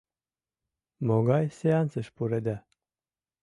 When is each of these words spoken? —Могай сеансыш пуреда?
—Могай 1.07 1.45
сеансыш 1.57 2.07
пуреда? 2.15 2.57